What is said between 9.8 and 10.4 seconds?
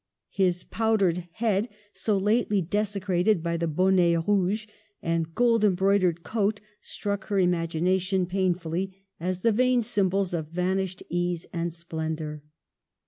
symbols